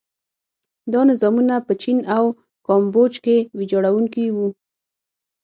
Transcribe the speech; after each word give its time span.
دا 0.93 1.01
نظامونه 1.11 1.55
په 1.67 1.73
چین 1.81 1.97
او 2.17 2.25
کامبوج 2.67 3.13
کې 3.25 3.37
ویجاړوونکي 3.57 4.25
وو. 4.35 4.47